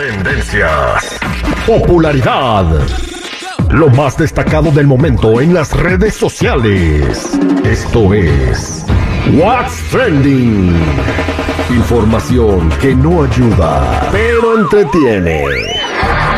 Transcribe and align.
Tendencias. 0.00 1.20
Popularidad. 1.66 2.64
Lo 3.68 3.90
más 3.90 4.16
destacado 4.16 4.70
del 4.70 4.86
momento 4.86 5.42
en 5.42 5.52
las 5.52 5.76
redes 5.78 6.14
sociales. 6.14 7.38
Esto 7.64 8.14
es 8.14 8.86
What's 9.34 9.90
Trending. 9.90 10.74
Información 11.68 12.70
que 12.80 12.94
no 12.94 13.24
ayuda, 13.24 14.08
pero 14.10 14.60
entretiene. 14.60 15.44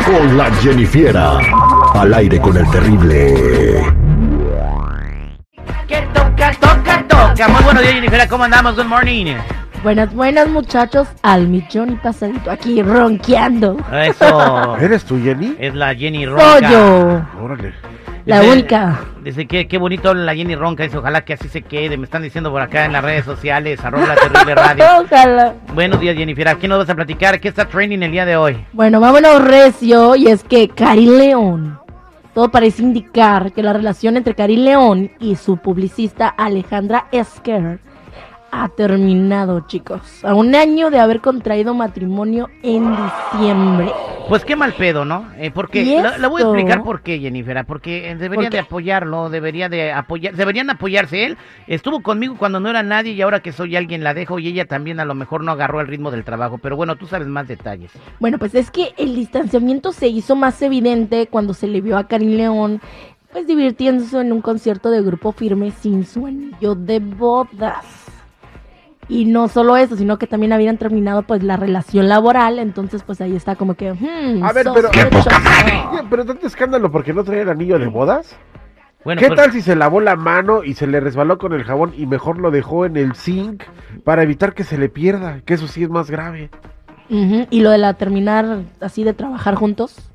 Con 0.05 0.37
la 0.37 0.51
Jennifiera. 0.55 1.39
Al 1.93 2.13
aire 2.15 2.41
con 2.41 2.57
el 2.57 2.69
terrible. 2.69 3.93
Que 5.87 6.01
toca, 6.13 6.51
toca, 6.59 7.07
toca. 7.07 7.47
Muy 7.47 7.63
buenos 7.63 7.81
días, 7.81 7.93
Jennifer. 7.93 8.27
¿Cómo 8.27 8.43
andamos? 8.43 8.75
Good 8.75 8.87
morning. 8.87 9.37
Buenas, 9.83 10.13
buenas 10.13 10.47
muchachos, 10.47 11.07
al 11.23 11.47
millón 11.49 11.91
y 11.91 11.95
pasadito, 11.95 12.49
aquí 12.49 12.81
ronqueando. 12.81 13.75
Eso. 13.91 14.77
¿Eres 14.81 15.03
tú, 15.03 15.19
Jenny? 15.21 15.55
Es 15.59 15.75
la 15.75 15.93
Jenny 15.93 16.25
Ronca. 16.25 16.59
Soy 16.59 16.71
yo, 16.71 17.21
Órale. 17.41 17.73
la 18.25 18.39
Dice- 18.39 18.51
única. 18.53 18.99
Dice 19.23 19.45
que 19.45 19.67
qué 19.67 19.77
bonito 19.77 20.13
la 20.13 20.33
Jenny 20.35 20.55
Ronca. 20.55 20.83
Dice, 20.83 20.97
ojalá 20.97 21.25
que 21.25 21.33
así 21.33 21.49
se 21.49 21.63
quede. 21.63 21.97
Me 21.97 22.05
están 22.05 22.21
diciendo 22.21 22.49
por 22.49 22.61
acá 22.61 22.85
en 22.85 22.93
las 22.93 23.03
redes 23.03 23.25
sociales. 23.25 23.83
Arroba 23.83 24.07
la 24.07 24.15
terrible 24.15 24.55
radio. 24.55 24.85
Ojalá. 25.03 25.53
Buenos 25.73 25.99
días, 25.99 26.15
Jennifer. 26.15 26.55
¿Qué 26.57 26.67
nos 26.69 26.79
vas 26.79 26.89
a 26.89 26.95
platicar? 26.95 27.41
¿Qué 27.41 27.49
está 27.49 27.65
trending 27.65 28.03
el 28.03 28.11
día 28.11 28.25
de 28.25 28.37
hoy? 28.37 28.65
Bueno, 28.71 29.01
vámonos 29.01 29.43
recio, 29.43 30.15
y 30.15 30.27
es 30.27 30.45
que 30.45 30.69
Cari 30.69 31.07
León, 31.07 31.77
todo 32.33 32.49
parece 32.49 32.83
indicar 32.83 33.51
que 33.51 33.61
la 33.61 33.73
relación 33.73 34.15
entre 34.15 34.33
Cari 34.33 34.55
León 34.55 35.11
y 35.19 35.35
su 35.35 35.57
publicista 35.57 36.29
Alejandra 36.29 37.07
Esker 37.11 37.79
ha 38.53 38.69
terminado, 38.69 39.61
chicos. 39.67 40.23
A 40.23 40.35
un 40.35 40.53
año 40.53 40.91
de 40.91 40.99
haber 40.99 41.21
contraído 41.21 41.73
matrimonio 41.73 42.49
en 42.61 42.95
diciembre. 42.95 43.91
Pues 44.29 44.45
qué 44.45 44.55
mal 44.55 44.73
pedo, 44.73 45.03
¿no? 45.03 45.27
Eh, 45.37 45.51
porque 45.51 45.81
¿Y 45.81 46.01
la, 46.01 46.17
la 46.17 46.27
voy 46.27 46.41
a 46.41 46.45
explicar 46.45 46.83
por 46.83 47.01
qué, 47.01 47.19
Jennifer. 47.19 47.65
Porque 47.65 48.11
eh, 48.11 48.15
debería 48.15 48.49
de 48.49 48.59
apoyarlo, 48.59 49.29
debería 49.29 49.69
de 49.69 49.91
apoyar, 49.91 50.35
deberían 50.35 50.69
apoyarse 50.69 51.25
él. 51.25 51.37
Estuvo 51.67 52.01
conmigo 52.01 52.35
cuando 52.37 52.59
no 52.59 52.69
era 52.69 52.83
nadie 52.83 53.13
y 53.13 53.21
ahora 53.21 53.41
que 53.41 53.51
soy 53.51 53.75
alguien 53.75 54.03
la 54.03 54.13
dejo 54.13 54.39
y 54.39 54.47
ella 54.47 54.65
también 54.65 54.99
a 54.99 55.05
lo 55.05 55.15
mejor 55.15 55.43
no 55.43 55.51
agarró 55.51 55.81
el 55.81 55.87
ritmo 55.87 56.11
del 56.11 56.23
trabajo. 56.23 56.59
Pero 56.59 56.77
bueno, 56.77 56.95
tú 56.95 57.07
sabes 57.07 57.27
más 57.27 57.47
detalles. 57.47 57.91
Bueno, 58.19 58.37
pues 58.37 58.53
es 58.55 58.71
que 58.71 58.93
el 58.97 59.15
distanciamiento 59.15 59.91
se 59.91 60.07
hizo 60.07 60.35
más 60.35 60.61
evidente 60.61 61.27
cuando 61.27 61.53
se 61.53 61.67
le 61.67 61.81
vio 61.81 61.97
a 61.97 62.07
Karim 62.07 62.37
León, 62.37 62.81
pues 63.31 63.47
divirtiéndose 63.47 64.21
en 64.21 64.31
un 64.31 64.41
concierto 64.41 64.91
de 64.91 65.01
grupo 65.01 65.31
firme 65.31 65.71
sin 65.71 66.05
su 66.05 66.27
anillo 66.27 66.75
de 66.75 66.99
bodas. 66.99 68.12
Y 69.09 69.25
no 69.25 69.47
solo 69.49 69.75
eso, 69.77 69.95
sino 69.97 70.17
que 70.17 70.27
también 70.27 70.53
habían 70.53 70.77
terminado 70.77 71.23
pues 71.23 71.43
la 71.43 71.57
relación 71.57 72.07
laboral, 72.07 72.57
entonces 72.59 73.03
pues 73.03 73.19
ahí 73.21 73.35
está 73.35 73.55
como 73.55 73.73
que... 73.75 73.91
hmm, 73.93 74.43
A 74.43 74.53
ver, 74.53 74.67
pero- 74.73 74.89
Pero 76.09 76.25
tanto 76.25 76.47
escándalo 76.47 76.91
porque 76.91 77.13
no 77.13 77.23
traía 77.23 77.41
el 77.43 77.49
anillo 77.49 77.79
de 77.79 77.87
bodas. 77.87 78.35
Bueno, 79.03 79.19
¿Qué 79.19 79.27
pues, 79.27 79.37
tal 79.37 79.51
si 79.51 79.61
se 79.61 79.75
lavó 79.75 79.99
la 79.99 80.15
mano 80.15 80.63
y 80.63 80.75
se 80.75 80.87
le 80.87 81.01
resbaló 81.01 81.37
con 81.37 81.51
el 81.51 81.63
jabón 81.65 81.93
y 81.97 82.05
mejor 82.05 82.39
lo 82.39 82.51
dejó 82.51 82.85
en 82.85 82.95
el 82.95 83.15
zinc 83.15 83.63
para 84.05 84.23
evitar 84.23 84.53
que 84.53 84.63
se 84.63 84.77
le 84.77 84.87
pierda? 84.87 85.41
Que 85.41 85.55
eso 85.55 85.67
sí 85.67 85.83
es 85.83 85.89
más 85.89 86.09
grave. 86.09 86.49
Y 87.09 87.59
lo 87.59 87.69
de 87.69 87.77
la 87.77 87.93
terminar 87.95 88.61
así 88.79 89.03
de 89.03 89.13
trabajar 89.13 89.55
juntos. 89.55 90.09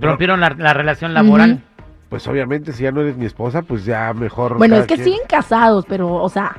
rompieron 0.00 0.40
la, 0.40 0.50
la 0.50 0.72
relación 0.72 1.12
laboral. 1.12 1.62
Pues 2.08 2.26
obviamente 2.28 2.72
si 2.72 2.84
ya 2.84 2.92
no 2.92 3.00
eres 3.02 3.16
mi 3.16 3.26
esposa, 3.26 3.62
pues 3.62 3.84
ya 3.84 4.14
mejor. 4.14 4.56
Bueno, 4.56 4.76
es 4.76 4.86
que 4.86 4.94
quien. 4.94 5.04
siguen 5.04 5.20
casados, 5.28 5.84
pero, 5.86 6.14
o 6.14 6.28
sea, 6.28 6.56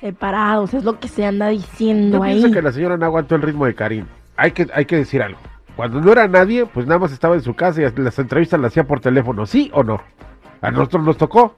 separados, 0.00 0.74
es 0.74 0.84
lo 0.84 0.98
que 1.00 1.08
se 1.08 1.26
anda 1.26 1.48
diciendo 1.48 2.18
Yo 2.18 2.22
ahí. 2.22 2.38
pienso 2.38 2.54
que 2.54 2.62
la 2.62 2.72
señora 2.72 2.96
no 2.96 3.04
aguantó 3.06 3.34
el 3.34 3.42
ritmo 3.42 3.66
de 3.66 3.74
Karim. 3.74 4.06
Hay 4.36 4.52
que, 4.52 4.68
hay 4.72 4.84
que 4.84 4.96
decir 4.96 5.22
algo. 5.22 5.38
Cuando 5.76 6.00
no 6.00 6.12
era 6.12 6.26
nadie, 6.28 6.66
pues 6.66 6.86
nada 6.86 6.98
más 6.98 7.12
estaba 7.12 7.34
en 7.34 7.42
su 7.42 7.54
casa 7.54 7.82
y 7.82 8.00
las 8.00 8.18
entrevistas 8.18 8.58
las 8.60 8.72
hacía 8.72 8.84
por 8.84 9.00
teléfono, 9.00 9.46
¿sí 9.46 9.70
o 9.72 9.82
no? 9.82 10.00
A 10.60 10.72
nosotros 10.72 11.04
nos 11.04 11.16
tocó. 11.16 11.54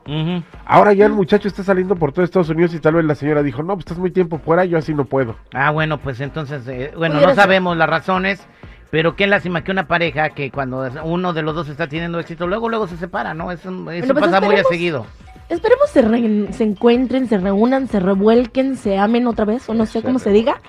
Ahora 0.67 0.93
ya 0.93 1.07
el 1.07 1.13
muchacho 1.13 1.49
está 1.49 1.63
saliendo 1.63 1.97
por 1.97 2.13
todo 2.13 2.23
Estados 2.25 2.51
Unidos 2.51 2.75
y 2.75 2.81
tal 2.81 2.95
vez 2.95 3.05
la 3.07 3.15
señora 3.15 3.43
dijo, 3.43 3.63
no, 3.63 3.75
pues 3.75 3.81
estás 3.87 3.99
muy 3.99 4.11
tiempo 4.11 4.39
fuera, 4.39 4.67
yo 4.67 4.77
así 4.77 4.93
no 4.93 5.07
puedo. 5.07 5.37
Ah, 5.55 5.71
bueno, 5.71 5.99
pues 5.99 6.21
entonces, 6.21 6.69
eh, 6.69 6.93
bueno, 6.97 7.15
no 7.15 7.29
ser. 7.29 7.35
sabemos 7.35 7.79
las 7.79 7.89
razones, 7.89 8.47
pero 8.91 9.17
qué 9.17 9.27
lástima 9.27 9.65
que 9.65 9.73
una 9.73 9.87
pareja 9.87 10.31
que 10.31 10.51
cuando 10.51 10.87
uno 11.05 11.33
de 11.33 11.41
los 11.43 11.55
dos 11.55 11.69
está 11.71 11.87
teniendo 11.89 12.21
éxito, 12.21 12.47
luego, 12.47 12.69
luego 12.69 12.87
se 12.89 12.99
separa, 12.99 13.33
¿no? 13.33 13.51
Eso, 13.53 13.71
eso 13.91 14.13
pues 14.13 14.25
pasa 14.27 14.41
muy 14.43 14.57
a 14.57 14.65
seguido. 14.65 15.07
Esperemos 15.51 15.91
se, 15.91 16.01
re- 16.03 16.53
se 16.53 16.65
encuentren, 16.65 17.29
se 17.29 17.37
reúnan, 17.39 17.89
se 17.89 18.01
revuelquen, 18.01 18.77
se 18.77 18.97
amen 18.99 19.27
otra 19.27 19.45
vez, 19.45 19.69
o 19.69 19.75
no 19.75 19.85
sé 19.85 20.03
cómo 20.03 20.19
se 20.19 20.31
diga. 20.31 20.61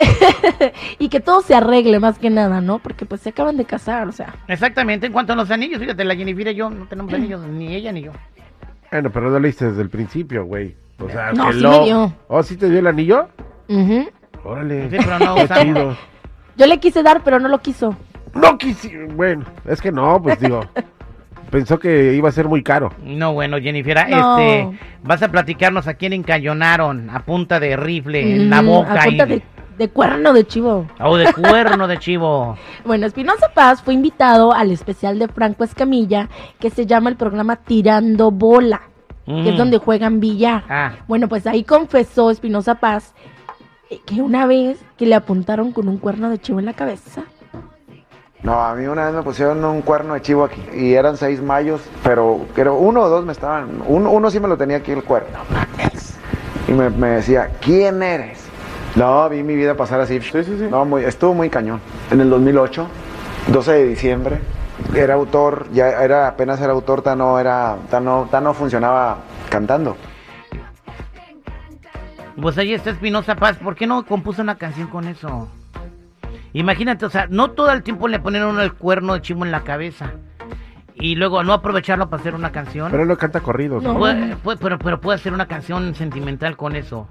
y 0.98 1.08
que 1.08 1.20
todo 1.20 1.42
se 1.42 1.54
arregle 1.54 2.00
más 2.00 2.18
que 2.18 2.30
nada, 2.30 2.60
¿no? 2.60 2.78
Porque 2.80 3.04
pues 3.06 3.20
se 3.20 3.28
acaban 3.30 3.56
de 3.56 3.64
casar, 3.64 4.08
o 4.08 4.12
sea. 4.12 4.34
Exactamente, 4.48 5.06
en 5.06 5.12
cuanto 5.12 5.32
a 5.32 5.36
los 5.36 5.50
anillos, 5.50 5.80
fíjate, 5.80 6.04
la 6.04 6.16
Jennifer 6.16 6.48
y 6.48 6.54
yo 6.54 6.70
no 6.70 6.86
tenemos 6.88 7.12
anillos, 7.12 7.42
ni 7.46 7.74
ella 7.74 7.92
ni 7.92 8.02
yo. 8.02 8.12
Bueno, 8.90 9.10
pero 9.10 9.30
no 9.30 9.38
leíste 9.38 9.66
desde 9.66 9.82
el 9.82 9.90
principio, 9.90 10.44
güey. 10.44 10.74
O 10.98 11.08
sea, 11.08 11.32
No, 11.32 11.46
que 11.46 11.52
sí 11.54 11.60
lo- 11.60 11.70
me 11.70 11.84
dio. 11.84 12.12
¿Oh, 12.28 12.42
sí 12.42 12.56
te 12.56 12.68
dio 12.68 12.78
el 12.80 12.86
anillo? 12.86 13.28
Ujú. 13.68 14.08
Órale. 14.44 14.90
Sí, 14.90 14.96
pero 14.98 15.18
no 15.18 15.34
Qué 15.36 15.44
usamos. 15.44 15.64
chido. 15.64 15.96
Yo 16.56 16.66
le 16.66 16.78
quise 16.80 17.02
dar, 17.02 17.22
pero 17.24 17.38
no 17.38 17.48
lo 17.48 17.60
quiso. 17.60 17.96
No 18.34 18.58
quise. 18.58 19.06
Bueno, 19.14 19.44
es 19.66 19.80
que 19.80 19.92
no, 19.92 20.20
pues 20.22 20.38
digo. 20.40 20.60
Pensó 21.52 21.78
que 21.78 22.14
iba 22.14 22.28
a 22.28 22.32
ser 22.32 22.48
muy 22.48 22.64
caro. 22.64 22.92
No, 23.04 23.32
bueno, 23.34 23.58
Jennifer, 23.60 23.96
No. 24.10 24.36
este, 24.38 24.78
vas 25.04 25.22
a 25.22 25.28
platicarnos 25.30 25.86
a 25.86 25.94
quién 25.94 26.12
encañonaron 26.12 27.08
a 27.10 27.20
punta 27.20 27.60
de 27.60 27.76
rifle 27.76 28.34
en 28.34 28.50
la 28.50 28.62
boca 28.62 28.94
A 28.94 29.04
punta 29.04 29.24
y, 29.26 29.28
de, 29.28 29.42
de 29.78 29.88
cuerno 29.88 30.32
de 30.32 30.44
chivo. 30.46 30.86
o 30.98 31.16
de 31.16 31.32
cuerno 31.32 31.86
de 31.86 31.98
chivo. 31.98 32.56
Bueno, 32.84 33.06
Espinosa 33.06 33.50
Paz 33.54 33.80
fue 33.82 33.94
invitado 33.94 34.52
al 34.52 34.72
especial 34.72 35.18
de 35.20 35.28
Franco 35.28 35.62
Escamilla, 35.62 36.28
que 36.58 36.70
se 36.70 36.86
llama 36.86 37.10
el 37.10 37.16
programa 37.16 37.54
Tirando 37.56 38.30
Bola, 38.32 38.80
que 39.24 39.50
es 39.50 39.56
donde 39.56 39.78
juegan 39.78 40.18
billar. 40.18 40.64
Ah, 40.68 40.92
Bueno, 41.06 41.28
pues 41.28 41.46
ahí 41.46 41.62
confesó 41.62 42.30
Espinosa 42.32 42.74
Paz 42.76 43.14
eh, 43.90 44.00
que 44.04 44.20
una 44.22 44.46
vez 44.46 44.82
que 44.96 45.06
le 45.06 45.14
apuntaron 45.14 45.70
con 45.72 45.86
un 45.88 45.98
cuerno 45.98 46.28
de 46.30 46.38
chivo 46.40 46.58
en 46.58 46.64
la 46.66 46.72
cabeza. 46.72 47.22
No, 48.42 48.60
a 48.60 48.74
mí 48.74 48.86
una 48.86 49.06
vez 49.06 49.14
me 49.14 49.22
pusieron 49.22 49.64
un 49.64 49.82
cuerno 49.82 50.14
de 50.14 50.22
chivo 50.22 50.44
aquí 50.44 50.60
y 50.74 50.94
eran 50.94 51.16
seis 51.16 51.40
mayos, 51.40 51.80
pero 52.02 52.46
creo 52.54 52.74
uno 52.74 53.02
o 53.02 53.08
dos 53.08 53.24
me 53.24 53.32
estaban, 53.32 53.82
uno, 53.86 54.10
uno 54.10 54.30
sí 54.30 54.40
me 54.40 54.48
lo 54.48 54.56
tenía 54.56 54.78
aquí 54.78 54.90
el 54.90 55.04
cuerno. 55.04 55.38
Y 56.66 56.72
me, 56.72 56.90
me 56.90 57.08
decía, 57.10 57.50
¿quién 57.60 58.02
eres? 58.02 58.44
No, 58.96 59.28
vi 59.28 59.42
mi 59.42 59.54
vida 59.54 59.76
pasar 59.76 60.00
así. 60.00 60.20
Sí, 60.20 60.44
sí, 60.44 60.56
sí. 60.58 60.66
No, 60.68 60.84
muy, 60.84 61.04
estuvo 61.04 61.34
muy 61.34 61.50
cañón. 61.50 61.80
En 62.10 62.20
el 62.20 62.30
2008, 62.30 62.86
12 63.48 63.72
de 63.72 63.84
diciembre, 63.84 64.40
era 64.94 65.14
autor, 65.14 65.66
ya 65.72 66.02
era 66.02 66.26
apenas 66.26 66.60
era 66.60 66.72
autor, 66.72 67.02
tan 67.02 67.18
no 67.18 67.38
era, 67.38 67.76
tan 67.90 68.04
no, 68.04 68.28
tan 68.30 68.44
no 68.44 68.54
funcionaba 68.54 69.18
cantando. 69.50 69.96
pues 72.40 72.58
ahí 72.58 72.74
está 72.74 72.90
Espinosa 72.90 73.36
Paz, 73.36 73.56
¿por 73.58 73.76
qué 73.76 73.86
no 73.86 74.04
compuso 74.04 74.42
una 74.42 74.56
canción 74.56 74.88
con 74.88 75.06
eso? 75.06 75.48
Imagínate, 76.54 77.06
o 77.06 77.10
sea, 77.10 77.26
no 77.30 77.50
todo 77.52 77.70
el 77.72 77.82
tiempo 77.82 78.08
le 78.08 78.18
ponen 78.20 78.44
uno 78.44 78.60
el 78.62 78.72
cuerno 78.74 79.14
de 79.14 79.22
chivo 79.22 79.44
en 79.44 79.50
la 79.52 79.62
cabeza. 79.62 80.12
Y 80.94 81.16
luego 81.16 81.42
no 81.42 81.52
aprovecharlo 81.54 82.10
para 82.10 82.20
hacer 82.20 82.34
una 82.34 82.52
canción. 82.52 82.90
Pero 82.90 83.02
él 83.04 83.08
no 83.08 83.16
canta 83.16 83.40
corridos, 83.40 83.82
¿no? 83.82 83.94
No. 83.94 83.98
Puede- 83.98 84.36
puede- 84.36 84.58
pero, 84.58 84.78
pero 84.78 85.00
puede 85.00 85.16
hacer 85.16 85.32
una 85.32 85.46
canción 85.46 85.94
sentimental 85.94 86.56
con 86.56 86.76
eso. 86.76 87.08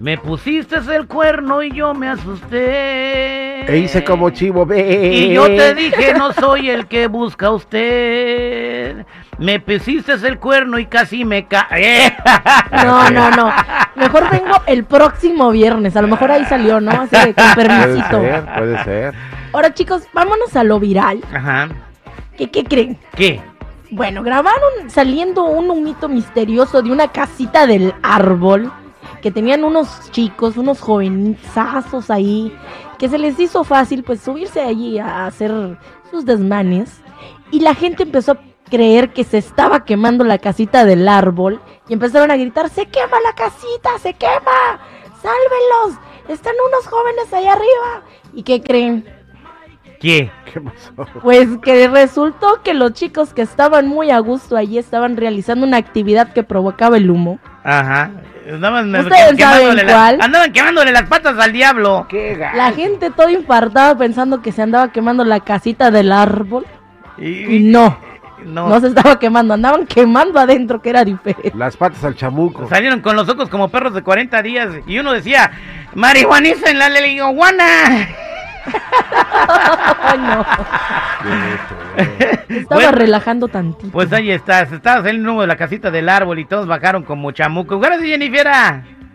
Me 0.00 0.18
pusiste 0.18 0.76
el 0.94 1.06
cuerno 1.06 1.62
y 1.62 1.70
yo 1.72 1.94
me 1.94 2.08
asusté. 2.08 3.45
E 3.66 3.78
hice 3.78 4.04
como 4.04 4.30
chivo, 4.30 4.66
ve. 4.66 5.10
Y 5.12 5.34
yo 5.34 5.46
te 5.46 5.74
dije, 5.74 6.14
no 6.14 6.32
soy 6.32 6.70
el 6.70 6.86
que 6.86 7.06
busca 7.06 7.50
usted. 7.50 9.04
Me 9.38 9.60
pusiste 9.60 10.12
el 10.12 10.38
cuerno 10.38 10.78
y 10.78 10.86
casi 10.86 11.24
me 11.24 11.46
cae. 11.46 12.16
No, 12.84 13.10
no, 13.10 13.30
no. 13.30 13.52
Mejor 13.94 14.30
vengo 14.30 14.60
el 14.66 14.84
próximo 14.84 15.50
viernes. 15.50 15.96
A 15.96 16.02
lo 16.02 16.08
mejor 16.08 16.30
ahí 16.30 16.44
salió, 16.44 16.80
¿no? 16.80 16.90
Así 16.92 17.16
de 17.16 17.34
con 17.34 17.54
Puede 17.54 17.68
permisito. 17.68 18.20
ser, 18.20 18.44
puede 18.56 18.84
ser. 18.84 19.14
Ahora, 19.52 19.72
chicos, 19.74 20.02
vámonos 20.12 20.54
a 20.56 20.64
lo 20.64 20.78
viral. 20.78 21.20
Ajá. 21.32 21.68
¿Qué, 22.36 22.50
qué 22.50 22.64
creen? 22.64 22.98
¿Qué? 23.16 23.40
Bueno, 23.90 24.22
grabaron 24.22 24.90
saliendo 24.90 25.44
un 25.44 25.70
humito 25.70 26.08
misterioso 26.08 26.82
de 26.82 26.90
una 26.92 27.08
casita 27.08 27.66
del 27.66 27.94
árbol 28.02 28.70
que 29.20 29.30
tenían 29.30 29.64
unos 29.64 30.10
chicos, 30.10 30.56
unos 30.56 30.80
jovenazos 30.80 32.10
ahí, 32.10 32.56
que 32.98 33.08
se 33.08 33.18
les 33.18 33.38
hizo 33.38 33.64
fácil 33.64 34.02
pues 34.02 34.20
subirse 34.20 34.60
allí 34.60 34.98
a 34.98 35.26
hacer 35.26 35.78
sus 36.10 36.24
desmanes 36.24 37.00
y 37.50 37.60
la 37.60 37.74
gente 37.74 38.02
empezó 38.04 38.32
a 38.32 38.40
creer 38.70 39.12
que 39.12 39.24
se 39.24 39.38
estaba 39.38 39.84
quemando 39.84 40.24
la 40.24 40.38
casita 40.38 40.84
del 40.84 41.08
árbol 41.08 41.60
y 41.88 41.92
empezaron 41.92 42.30
a 42.30 42.36
gritar, 42.36 42.68
se 42.68 42.86
quema 42.86 43.20
la 43.20 43.34
casita, 43.34 43.98
se 44.00 44.14
quema, 44.14 44.80
sálvenlos, 45.22 46.00
están 46.28 46.54
unos 46.68 46.86
jóvenes 46.86 47.32
ahí 47.32 47.46
arriba. 47.46 48.02
¿Y 48.34 48.42
qué 48.42 48.60
creen? 48.62 49.04
¿Qué? 50.00 50.30
¿Qué 50.52 50.60
pasó? 50.60 50.92
Pues 51.22 51.48
que 51.62 51.88
resultó 51.88 52.62
que 52.62 52.74
los 52.74 52.92
chicos 52.92 53.32
que 53.32 53.42
estaban 53.42 53.88
muy 53.88 54.10
a 54.10 54.18
gusto 54.18 54.56
allí 54.56 54.78
estaban 54.78 55.16
realizando 55.16 55.66
una 55.66 55.78
actividad 55.78 56.32
que 56.32 56.42
provocaba 56.42 56.96
el 56.96 57.10
humo. 57.10 57.38
Ajá. 57.68 58.10
Andaban, 58.48 58.94
Ustedes 58.94 59.34
quemándole 59.36 59.40
saben 59.80 59.86
la- 59.88 59.92
cuál. 59.92 60.18
andaban 60.20 60.52
quemándole 60.52 60.92
las 60.92 61.02
patas 61.08 61.36
al 61.36 61.52
diablo. 61.52 62.06
Qué. 62.08 62.36
La 62.54 62.70
gente 62.72 63.10
toda 63.10 63.32
infartada 63.32 63.98
pensando 63.98 64.40
que 64.40 64.52
se 64.52 64.62
andaba 64.62 64.92
quemando 64.92 65.24
la 65.24 65.40
casita 65.40 65.90
del 65.90 66.12
árbol. 66.12 66.64
Y, 67.18 67.56
Y 67.56 67.58
no, 67.64 67.98
no. 68.44 68.68
no 68.68 68.78
se 68.80 68.86
estaba 68.86 69.18
quemando, 69.18 69.54
andaban 69.54 69.84
quemando 69.86 70.38
adentro, 70.38 70.80
que 70.80 70.90
era 70.90 71.04
diferente. 71.04 71.50
Las 71.56 71.76
patas 71.76 72.04
al 72.04 72.14
chamuco. 72.14 72.68
Salieron 72.68 73.00
con 73.00 73.16
los 73.16 73.28
ojos 73.28 73.48
como 73.48 73.68
perros 73.68 73.94
de 73.94 74.02
40 74.02 74.40
días. 74.42 74.68
Y 74.86 74.98
uno 75.00 75.12
decía, 75.12 75.50
marihuaniza 75.94 76.70
en 76.70 76.78
la 76.78 76.88
marihuana. 76.88 77.64
Ay, 80.02 80.18
no. 80.18 80.46
Estaba 82.48 82.80
Bueno. 82.82 82.92
relajando 82.92 83.48
tantito. 83.48 83.90
Pues 83.92 84.12
ahí 84.12 84.30
está, 84.30 84.64
se 84.66 84.76
estaba 84.76 85.02
saliendo 85.02 85.32
humo 85.32 85.40
de 85.42 85.46
la 85.48 85.56
casita 85.56 85.90
del 85.90 86.08
árbol 86.08 86.38
y 86.38 86.44
todos 86.44 86.66
bajaron 86.66 87.02
como 87.02 87.30
chamuco. 87.32 87.78
Gracias, 87.80 88.08
Jennifer. 88.08 88.46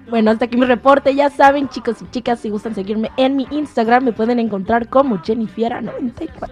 Bueno, 0.10 0.32
hasta 0.32 0.46
aquí 0.46 0.58
mi 0.58 0.66
reporte. 0.66 1.16
Ya 1.16 1.30
saben, 1.30 1.70
chicos 1.70 2.02
y 2.02 2.10
chicas, 2.12 2.40
si 2.40 2.50
gustan 2.50 2.76
seguirme 2.76 3.10
en 3.18 3.36
mi 3.38 3.48
Instagram, 3.52 4.04
me 4.04 4.12
pueden 4.12 4.40
encontrar 4.40 4.88
como 4.90 5.20
Jennifiera94. 5.20 6.50